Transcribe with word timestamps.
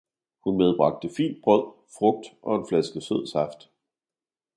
Hun 0.43 0.57
medbragte 0.57 1.09
fint 1.09 1.41
brød, 1.43 1.71
frugt 1.97 2.25
og 2.41 2.55
en 2.55 2.65
flaske 2.67 3.01
sød 3.01 3.27
saft. 3.27 3.69